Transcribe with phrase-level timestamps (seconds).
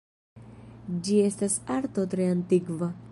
[1.09, 2.93] Ĝi estas arto tre antikva.